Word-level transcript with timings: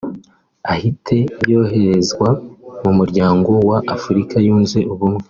ahite 0.73 1.17
yoherezwa 1.51 2.29
mu 2.83 2.91
muryango 2.97 3.51
wa 3.69 3.77
Afurika 3.95 4.35
yunze 4.47 4.79
ubumwe 4.93 5.19